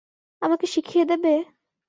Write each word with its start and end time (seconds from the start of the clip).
আমাকে 0.41 0.65
শিখিয়ে 0.67 1.05
দেবে? 1.05 1.33